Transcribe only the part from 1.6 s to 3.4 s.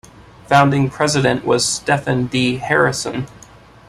Stephen D. Harrison.